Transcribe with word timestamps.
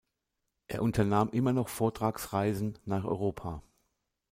Er 0.65 0.81
unternahm 0.81 1.29
immer 1.29 1.53
noch 1.53 1.67
Vortragsreisen 1.69 2.79
nach 2.85 3.03
Europa. 3.03 3.61